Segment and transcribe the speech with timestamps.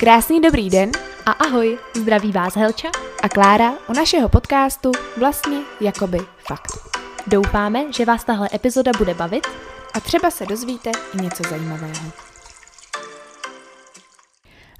[0.00, 0.90] Krásný dobrý den
[1.26, 2.88] a ahoj, zdraví vás Helča
[3.22, 6.72] a Klára u našeho podcastu Vlastně jakoby fakt.
[7.26, 9.46] Doufáme, že vás tahle epizoda bude bavit
[9.94, 12.12] a třeba se dozvíte i něco zajímavého.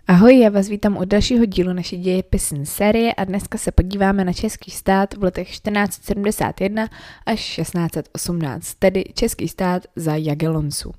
[0.06, 4.32] Ahoj, já vás vítám u dalšího dílu naší dějepisní série a dneska se podíváme na
[4.32, 6.88] český stát v letech 1471
[7.26, 10.92] až 1618, tedy český stát za Jagellonců.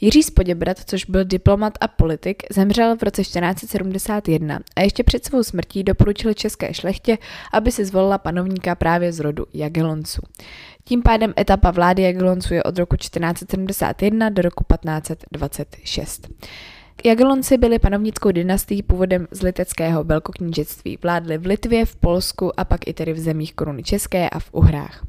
[0.00, 5.42] Jiří Spoděbrat, což byl diplomat a politik, zemřel v roce 1471 a ještě před svou
[5.42, 7.18] smrtí doporučil české šlechtě,
[7.52, 10.22] aby si zvolila panovníka právě z rodu Jagellonců.
[10.84, 16.28] Tím pádem etapa vlády Jagellonců je od roku 1471 do roku 1526.
[17.04, 20.98] Jagelonci byli panovnickou dynastií původem z liteckého velkoknížectví.
[21.02, 24.48] Vládli v Litvě, v Polsku a pak i tedy v zemích koruny České a v
[24.52, 25.06] Uhrách.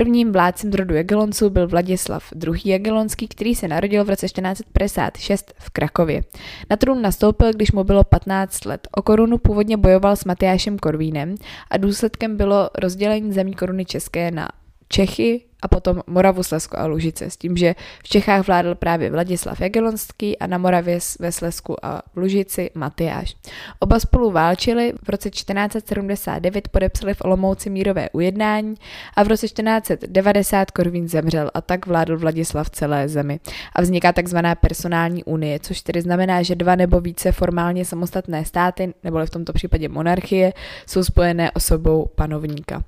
[0.00, 2.60] Prvním vládcem rodu Jagelonců byl Vladislav II.
[2.64, 6.22] Jagelonský, který se narodil v roce 1456 v Krakově.
[6.70, 8.88] Na trůn nastoupil, když mu bylo 15 let.
[8.92, 11.34] O korunu původně bojoval s Matyášem Korvínem
[11.70, 14.48] a důsledkem bylo rozdělení zemí koruny České na
[14.90, 17.74] Čechy a potom Moravu, Slezsko a Lužice, s tím, že
[18.04, 23.36] v Čechách vládl právě Vladislav Jagelonský a na Moravě ve Slezsku a v Lužici Matyáš.
[23.78, 28.74] Oba spolu válčili, v roce 1479 podepsali v Olomouci mírové ujednání
[29.14, 33.40] a v roce 1490 Korvín zemřel a tak vládl Vladislav celé zemi.
[33.72, 38.94] A vzniká takzvaná personální unie, což tedy znamená, že dva nebo více formálně samostatné státy,
[39.04, 40.52] nebo v tomto případě monarchie,
[40.86, 42.82] jsou spojené osobou panovníka.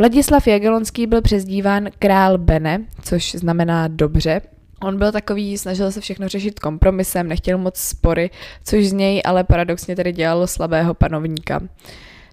[0.00, 4.40] Vladislav Jagelonský byl přezdíván král Bene, což znamená dobře.
[4.82, 8.30] On byl takový, snažil se všechno řešit kompromisem, nechtěl moc spory,
[8.64, 11.60] což z něj ale paradoxně tedy dělalo slabého panovníka.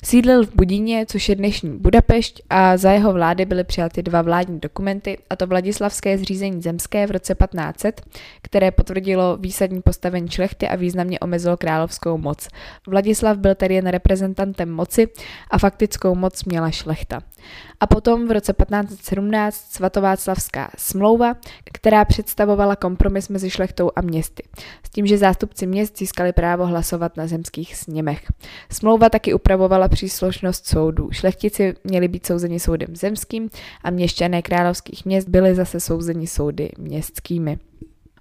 [0.04, 4.60] Sídlil v Budíně, což je dnešní Budapešť, a za jeho vlády byly přijaty dva vládní
[4.60, 8.02] dokumenty, a to Vladislavské zřízení zemské v roce 1500,
[8.42, 12.48] které potvrdilo výsadní postavení šlechty a významně omezilo královskou moc.
[12.88, 15.08] Vladislav byl tedy jen reprezentantem moci
[15.52, 17.20] a faktickou moc měla šlechta.
[17.80, 21.36] A potom v roce 1517 svatováclavská smlouva,
[21.74, 24.44] která představovala kompromis mezi šlechtou a městy,
[24.84, 28.22] s tím, že zástupci měst získali právo hlasovat na zemských sněmech.
[28.72, 31.12] Smlouva taky upravovala příslušnost soudů.
[31.12, 33.50] Šlechtici měli být souzeni soudem zemským
[33.84, 37.58] a měšťané královských měst byli zase souzeni soudy městskými.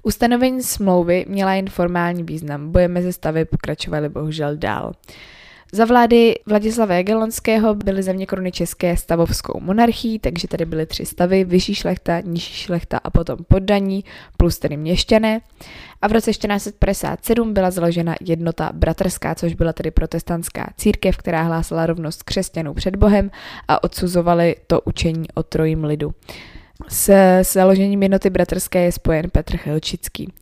[0.02, 4.92] Ustanovení smlouvy měla jen formální význam, boje mezi stavy pokračovaly bohužel dál.
[5.72, 11.44] Za vlády Vladislava Jagelonského byly země koruny české stavovskou monarchií, takže tady byly tři stavy,
[11.44, 14.04] vyšší šlechta, nižší šlechta a potom poddaní,
[14.37, 15.41] plus tedy měšťané.
[16.03, 21.87] A v roce 1457 byla založena jednota bratrská, což byla tedy protestantská církev, která hlásala
[21.87, 23.31] rovnost křesťanů před Bohem
[23.69, 26.15] a odsuzovali to učení o trojím lidu.
[26.88, 27.10] S
[27.53, 30.32] založením jednoty bratrské je spojen Petr Chelčický.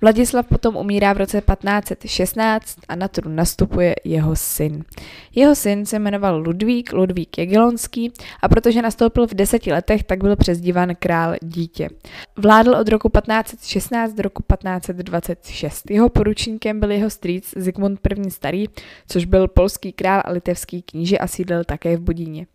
[0.00, 4.84] Vladislav potom umírá v roce 1516 a na trůn nastupuje jeho syn.
[5.34, 8.12] Jeho syn se jmenoval Ludvík, Ludvík Jagelonský
[8.42, 11.88] a protože nastoupil v deseti letech, tak byl přezdíván král dítě.
[12.36, 15.90] Vládl od roku 1516 do roku 1526.
[15.90, 18.30] Jeho poručníkem byl jeho strýc Zikmund I.
[18.30, 18.64] Starý,
[19.08, 22.46] což byl polský král a litevský kníže a sídlil také v Budíně.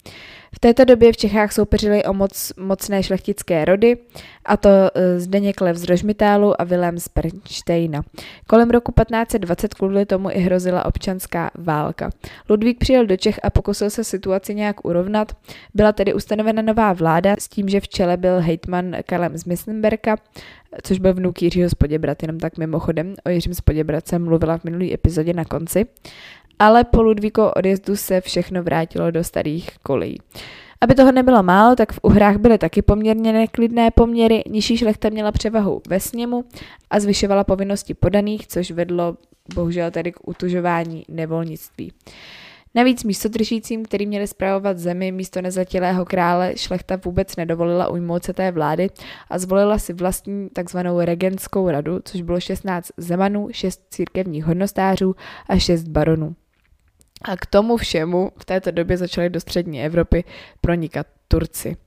[0.56, 3.98] V této době v Čechách soupeřili o moc mocné šlechtické rody,
[4.46, 8.02] a to e, Zdeněk Lev z Rožmitálu a Vilém z Pernštejna.
[8.48, 12.10] Kolem roku 1520 kvůli tomu i hrozila občanská válka.
[12.50, 15.32] Ludvík přijel do Čech a pokusil se situaci nějak urovnat.
[15.74, 20.18] Byla tedy ustanovena nová vláda s tím, že v čele byl hejtman Kalem z Missenberka,
[20.84, 23.16] což byl vnuk Jiřího Spoděbrat, jenom tak mimochodem.
[23.26, 25.86] O Jiřím Spoděbrat jsem mluvila v minulý epizodě na konci
[26.60, 30.18] ale po Ludvíko odjezdu se všechno vrátilo do starých kolejí.
[30.86, 35.32] Aby toho nebylo málo, tak v Uhrách byly taky poměrně neklidné poměry, nižší šlechta měla
[35.32, 36.44] převahu ve sněmu
[36.90, 39.18] a zvyšovala povinnosti podaných, což vedlo
[39.56, 41.92] bohužel tedy k utužování nevolnictví.
[42.76, 48.52] Navíc místodržícím, který měli zpravovat zemi místo nezletilého krále, šlechta vůbec nedovolila ujmout se té
[48.52, 48.90] vlády
[49.30, 55.16] a zvolila si vlastní takzvanou regentskou radu, což bylo 16 zemanů, 6 církevních hodnostářů
[55.50, 56.36] a 6 baronů.
[57.26, 60.24] A k tomu všemu v této době začaly do střední Evropy
[60.62, 61.78] pronikat Turci.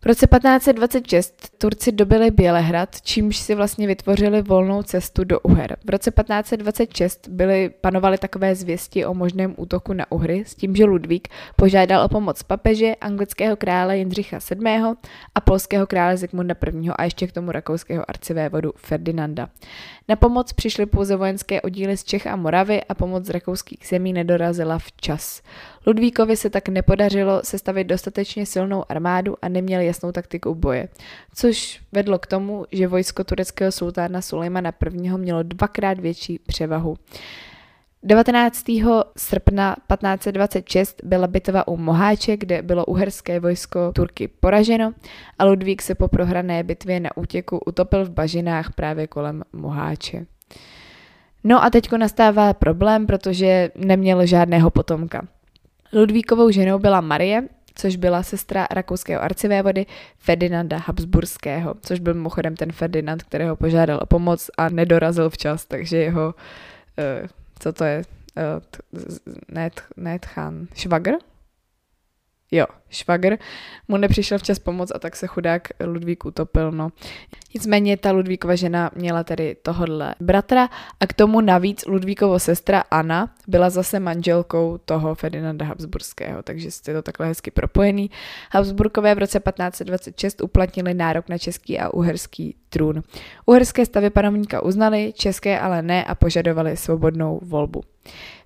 [0.00, 5.76] V roce 1526 Turci dobili Bělehrad, čímž si vlastně vytvořili volnou cestu do Uher.
[5.86, 10.84] V roce 1526 byly, panovaly takové zvěsti o možném útoku na Uhry, s tím, že
[10.84, 14.78] Ludvík požádal o pomoc papeže, anglického krále Jindřicha VII.
[15.34, 16.90] a polského krále Zikmunda I.
[16.98, 19.48] a ještě k tomu rakouského arcivévodu Ferdinanda.
[20.08, 24.12] Na pomoc přišly pouze vojenské oddíly z Čech a Moravy a pomoc z rakouských zemí
[24.12, 25.42] nedorazila včas.
[25.86, 30.88] Ludvíkovi se tak nepodařilo sestavit dostatečně silnou armádu a neměl jasný jasnou taktiku boje,
[31.34, 35.10] což vedlo k tomu, že vojsko tureckého sultána Sulejmana I.
[35.16, 36.96] mělo dvakrát větší převahu.
[38.02, 38.64] 19.
[39.16, 44.94] srpna 1526 byla bitva u Moháče, kde bylo uherské vojsko Turky poraženo
[45.38, 50.26] a Ludvík se po prohrané bitvě na útěku utopil v bažinách právě kolem Moháče.
[51.44, 55.26] No a teďko nastává problém, protože neměl žádného potomka.
[55.92, 59.86] Ludvíkovou ženou byla Marie, což byla sestra rakouského arcivévody
[60.18, 65.96] Ferdinanda Habsburského, což byl mimochodem ten Ferdinand, kterého požádal o pomoc a nedorazil včas, takže
[65.96, 67.28] jeho, uh,
[67.58, 68.02] co to je,
[68.36, 69.02] uh,
[69.48, 71.12] net, netchan, švagr?
[72.50, 73.36] Jo, švagr
[73.88, 76.88] mu nepřišel včas pomoc a tak se chudák Ludvík utopil, no.
[77.54, 80.68] Nicméně ta Ludvíkova žena měla tedy tohodle bratra
[81.00, 86.94] a k tomu navíc Ludvíkovo sestra Anna byla zase manželkou toho Ferdinanda Habsburského, takže je
[86.94, 88.10] to takhle hezky propojený.
[88.52, 93.02] Habsburkové v roce 1526 uplatnili nárok na český a uherský trůn.
[93.46, 97.82] Uherské stavy panovníka uznali, české ale ne a požadovali svobodnou volbu.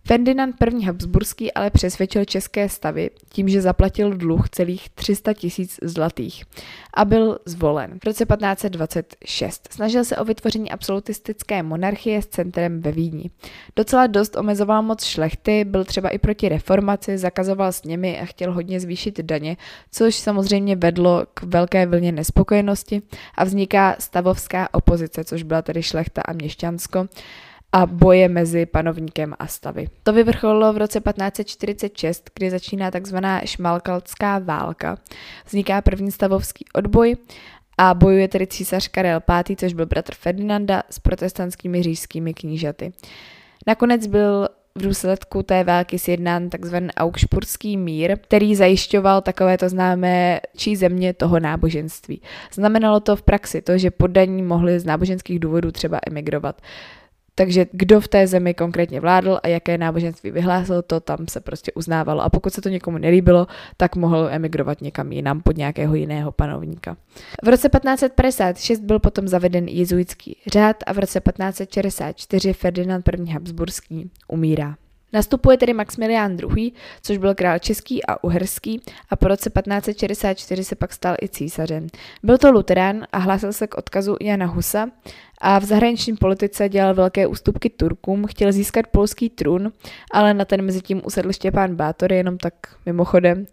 [0.07, 0.85] Ferdinand I.
[0.85, 6.45] Habsburský ale přesvědčil české stavy tím, že zaplatil dluh celých 300 tisíc zlatých
[6.95, 9.69] a byl zvolen v roce 1526.
[9.73, 13.31] Snažil se o vytvoření absolutistické monarchie s centrem ve Vídni.
[13.77, 18.53] Docela dost omezoval moc šlechty, byl třeba i proti reformaci, zakazoval s nimi a chtěl
[18.53, 19.57] hodně zvýšit daně,
[19.93, 23.03] což samozřejmě vedlo k velké vlně nespokojenosti
[23.35, 27.09] a vzniká stavovská opozice, což byla tedy šlechta a měšťansko
[27.73, 29.89] a boje mezi panovníkem a stavy.
[30.03, 34.97] To vyvrcholilo v roce 1546, kdy začíná takzvaná šmalkalská válka.
[35.47, 37.17] Vzniká první stavovský odboj
[37.79, 42.93] a bojuje tedy císař Karel V., což byl bratr Ferdinanda, s protestantskými říšskými knížaty.
[43.67, 46.77] Nakonec byl v důsledku té války sjednán tzv.
[46.97, 52.23] Augsburský mír, který zajišťoval takovéto známé čí země toho náboženství.
[52.55, 56.63] Znamenalo to v praxi to, že poddaní mohli z náboženských důvodů třeba emigrovat.
[57.35, 61.73] Takže kdo v té zemi konkrétně vládl a jaké náboženství vyhlásil, to tam se prostě
[61.73, 62.23] uznávalo.
[62.23, 63.47] A pokud se to někomu nelíbilo,
[63.77, 66.97] tak mohl emigrovat někam jinam pod nějakého jiného panovníka.
[67.45, 73.33] V roce 1556 byl potom zaveden jezuitský řád a v roce 1564 Ferdinand I.
[73.33, 74.77] Habsburský umírá.
[75.13, 76.73] Nastupuje tedy Maximilián II.,
[77.03, 78.81] což byl král český a uherský
[79.11, 81.87] a po roce 1564 se pak stal i císařem.
[82.23, 84.87] Byl to luterán a hlásil se k odkazu Jana Husa
[85.41, 89.73] a v zahraniční politice dělal velké ústupky Turkům, chtěl získat polský trůn,
[90.13, 92.55] ale na ten mezi tím usedl Štěpán Bátor, jenom tak
[92.87, 93.47] mimochodem.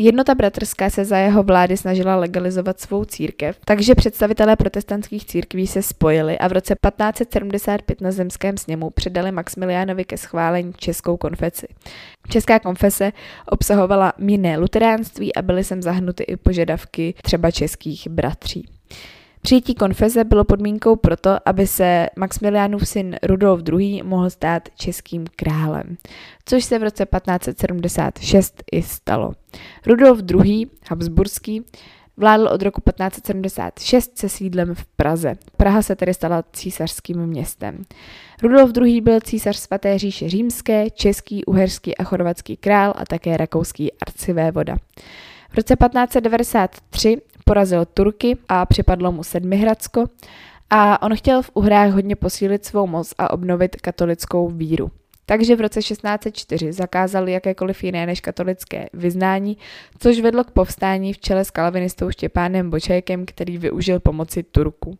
[0.00, 5.82] Jednota bratrská se za jeho vlády snažila legalizovat svou církev, takže představitelé protestantských církví se
[5.82, 11.66] spojili a v roce 1575 na zemském sněmu předali Maximiliánovi ke schválení českou konfesi.
[12.28, 13.12] Česká konfese
[13.46, 18.68] obsahovala mírné luteránství a byly sem zahnuty i požadavky třeba českých bratří.
[19.46, 24.02] Přijetí konfeze bylo podmínkou proto, aby se Maximiliánův syn Rudolf II.
[24.02, 25.96] mohl stát českým králem,
[26.46, 29.32] což se v roce 1576 i stalo.
[29.86, 30.66] Rudolf II.
[30.90, 31.64] Habsburský
[32.16, 35.34] vládl od roku 1576 se sídlem v Praze.
[35.56, 37.82] Praha se tedy stala císařským městem.
[38.42, 39.00] Rudolf II.
[39.00, 44.76] byl císař svaté říše římské, český, uherský a chorvatský král a také rakouský arcivévoda.
[45.50, 47.16] V roce 1593
[47.48, 50.04] porazil Turky a připadlo mu Sedmihradsko
[50.70, 54.90] a on chtěl v Uhrách hodně posílit svou moc a obnovit katolickou víru.
[55.26, 59.56] Takže v roce 1604 zakázal jakékoliv jiné než katolické vyznání,
[59.98, 64.98] což vedlo k povstání v čele s kalvinistou Štěpánem Bočajkem, který využil pomoci Turku.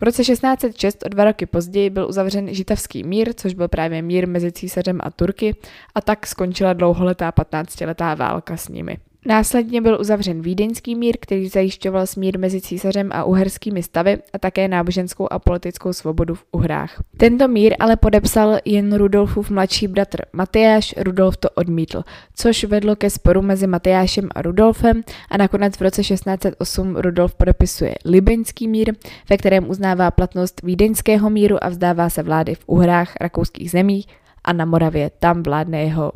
[0.00, 4.28] V roce 1606 o dva roky později byl uzavřen Žitavský mír, což byl právě mír
[4.28, 5.54] mezi císařem a Turky,
[5.94, 8.98] a tak skončila dlouholetá 15-letá válka s nimi.
[9.26, 14.68] Následně byl uzavřen Vídeňský mír, který zajišťoval smír mezi císařem a uherskými stavy a také
[14.68, 17.02] náboženskou a politickou svobodu v Uhrách.
[17.16, 22.02] Tento mír ale podepsal jen Rudolfův mladší bratr Matyáš, Rudolf to odmítl,
[22.34, 27.94] což vedlo ke sporu mezi Matyášem a Rudolfem a nakonec v roce 1608 Rudolf podepisuje
[28.04, 28.94] Libeňský mír,
[29.30, 34.06] ve kterém uznává platnost Vídeňského míru a vzdává se vlády v Uhrách, rakouských zemích
[34.44, 35.10] a na Moravě.
[35.18, 36.12] Tam vládne jeho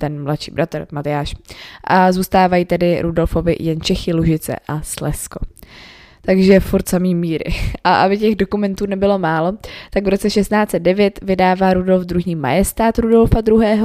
[0.00, 1.34] ten mladší bratr Matyáš.
[1.84, 5.40] A zůstávají tedy Rudolfovi jen Čechy, Lužice a Slesko
[6.20, 7.44] takže furt samý míry.
[7.84, 9.52] A aby těch dokumentů nebylo málo,
[9.90, 12.34] tak v roce 1609 vydává Rudolf II.
[12.34, 13.82] majestát Rudolfa II.,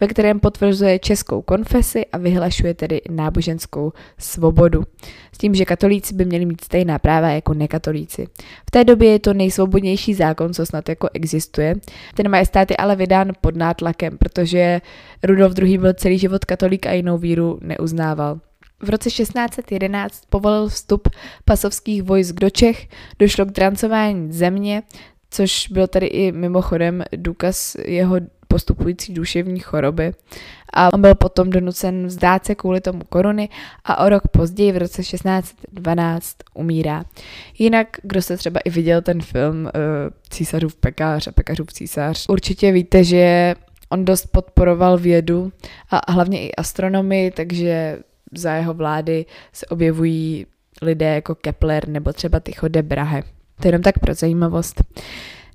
[0.00, 4.82] ve kterém potvrzuje českou konfesi a vyhlašuje tedy náboženskou svobodu.
[5.32, 8.26] S tím, že katolíci by měli mít stejná práva jako nekatolíci.
[8.66, 11.74] V té době je to nejsvobodnější zákon, co snad jako existuje.
[12.14, 14.80] Ten majestát je ale vydán pod nátlakem, protože
[15.22, 15.78] Rudolf II.
[15.78, 18.40] byl celý život katolík a jinou víru neuznával.
[18.82, 21.08] V roce 1611 povolil vstup
[21.44, 24.82] pasovských vojsk do Čech, došlo k drancování země,
[25.30, 28.16] což byl tady i mimochodem důkaz jeho
[28.48, 30.12] postupující duševní choroby.
[30.72, 33.48] A on byl potom donucen vzdát se kvůli tomu koruny
[33.84, 37.04] a o rok později v roce 1612 umírá.
[37.58, 39.70] Jinak, kdo se třeba i viděl ten film uh,
[40.30, 43.54] Císařův pekář a pekařův císař, určitě víte, že
[43.88, 45.52] on dost podporoval vědu
[45.90, 47.98] a hlavně i astronomii, takže
[48.34, 50.46] za jeho vlády se objevují
[50.82, 53.22] lidé jako Kepler nebo třeba Tycho de Brahe.
[53.60, 54.82] To je jenom tak pro zajímavost.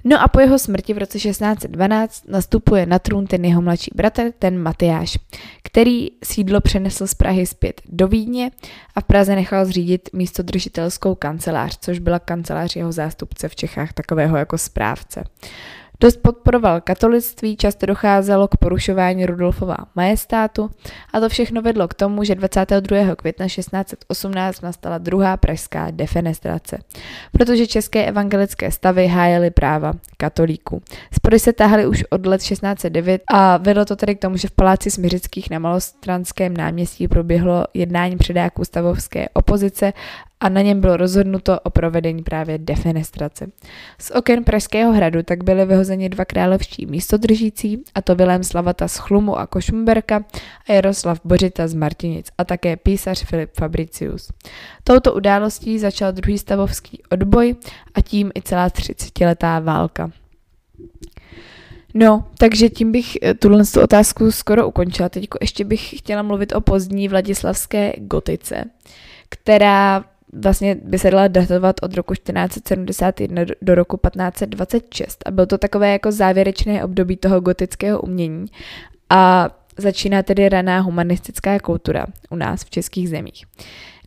[0.03, 4.23] No a po jeho smrti v roce 1612 nastupuje na trůn ten jeho mladší bratr,
[4.39, 5.17] ten Matyáš,
[5.63, 8.51] který sídlo přenesl z Prahy zpět do Vídně
[8.95, 13.93] a v Praze nechal zřídit místo držitelskou kancelář, což byla kancelář jeho zástupce v Čechách,
[13.93, 15.23] takového jako správce.
[16.03, 20.69] Dost podporoval katolictví, často docházelo k porušování Rudolfova majestátu
[21.13, 23.15] a to všechno vedlo k tomu, že 22.
[23.15, 26.77] května 1618 nastala druhá pražská defenestrace,
[27.31, 30.81] protože české evangelické stavy hájily práva katolíků.
[31.13, 34.51] Spory se táhaly už od let 1609 a vedlo to tedy k tomu, že v
[34.51, 39.93] paláci Smiřických na Malostranském náměstí proběhlo jednání předáků stavovské opozice
[40.43, 43.47] a na něm bylo rozhodnuto o provedení právě defenestrace.
[43.99, 48.97] Z oken Pražského hradu tak byly vyhozeni dva královští místodržící, a to Vilém Slavata z
[48.97, 50.23] Chlumu a Košumberka
[50.69, 54.31] a Jaroslav Bořita z Martinic a také písař Filip Fabricius.
[54.83, 57.55] Touto událostí začal druhý stavovský odboj
[57.93, 60.11] a tím i celá třicetiletá válka.
[61.93, 65.09] No, takže tím bych eh, tuhle otázku skoro ukončila.
[65.09, 68.65] Teď ještě bych chtěla mluvit o pozdní vladislavské gotice,
[69.29, 70.03] která
[70.35, 75.91] vlastně by se dala datovat od roku 1471 do roku 1526 a byl to takové
[75.91, 78.45] jako závěrečné období toho gotického umění.
[79.09, 83.45] A začíná tedy raná humanistická kultura u nás v českých zemích.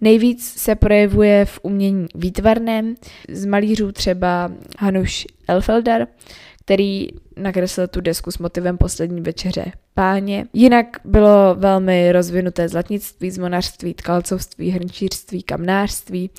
[0.01, 2.95] Nejvíc se projevuje v umění výtvarném,
[3.29, 6.07] z malířů třeba Hanuš Elfeldar,
[6.65, 10.47] který nakreslil tu desku s motivem poslední večeře páně.
[10.53, 16.31] Jinak bylo velmi rozvinuté zlatnictví, zmonařství, tkalcovství, hrnčířství, kamnářství.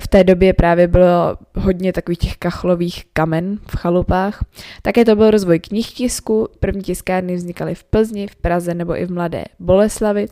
[0.00, 4.44] V té době právě bylo hodně takových těch kachlových kamen v chalupách.
[4.82, 9.12] Také to byl rozvoj knihtisku, první tiskárny vznikaly v Plzni, v Praze nebo i v
[9.12, 10.26] Mladé Boleslavi.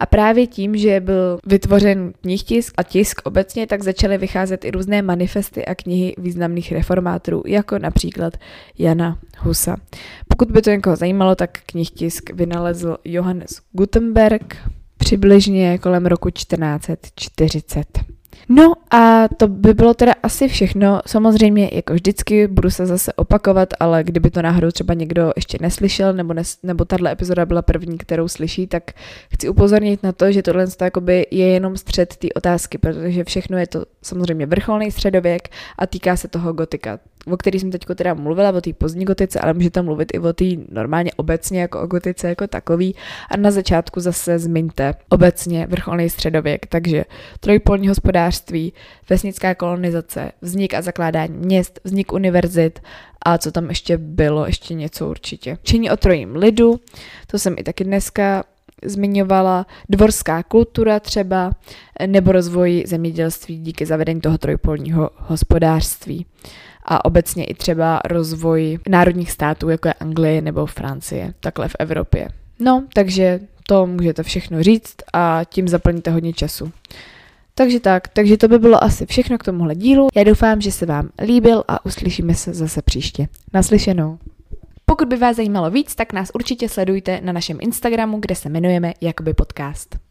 [0.00, 5.02] A právě tím, že byl vytvořen knihtisk a tisk obecně, tak začaly vycházet i různé
[5.02, 8.36] manifesty a knihy významných reformátorů, jako například
[8.78, 9.67] Jana Husa.
[10.28, 14.56] Pokud by to někoho zajímalo, tak knihtisk vynalezl Johannes Gutenberg
[14.96, 18.17] přibližně kolem roku 1440.
[18.48, 21.00] No a to by bylo teda asi všechno.
[21.06, 26.12] Samozřejmě, jako vždycky, budu se zase opakovat, ale kdyby to náhodou třeba někdo ještě neslyšel,
[26.12, 28.90] nebo, nes, nebo tahle epizoda byla první, kterou slyší, tak
[29.34, 30.66] chci upozornit na to, že tohle
[31.30, 36.28] je jenom střed té otázky, protože všechno je to samozřejmě vrcholný středověk a týká se
[36.28, 36.98] toho gotika
[37.32, 40.32] o který jsem teď teda mluvila, o té pozdní gotice, ale můžete mluvit i o
[40.32, 42.94] té normálně obecně jako o gotice jako takový.
[43.30, 47.04] A na začátku zase zmiňte obecně vrcholný středověk, takže
[47.40, 47.90] trojpolní
[48.28, 48.72] hospodářství,
[49.10, 52.80] vesnická kolonizace, vznik a zakládání měst, vznik univerzit
[53.22, 55.58] a co tam ještě bylo, ještě něco určitě.
[55.62, 56.80] Čení o trojím lidu,
[57.26, 58.44] to jsem i taky dneska
[58.84, 61.52] zmiňovala, dvorská kultura třeba,
[62.06, 66.26] nebo rozvoj zemědělství díky zavedení toho trojpolního hospodářství
[66.84, 72.28] a obecně i třeba rozvoj národních států, jako je Anglie nebo Francie, takhle v Evropě.
[72.60, 76.72] No, takže to můžete všechno říct a tím zaplníte hodně času.
[77.58, 80.08] Takže tak, takže to by bylo asi všechno k tomuhle dílu.
[80.14, 83.28] Já doufám, že se vám líbil a uslyšíme se zase příště.
[83.54, 84.18] Naslyšenou.
[84.86, 88.92] Pokud by vás zajímalo víc, tak nás určitě sledujte na našem Instagramu, kde se jmenujeme
[89.00, 90.07] Jakoby podcast.